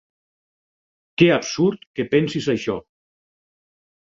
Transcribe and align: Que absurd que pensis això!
Que 1.21 1.27
absurd 1.35 1.85
que 1.99 2.07
pensis 2.15 2.49
això! 2.55 2.79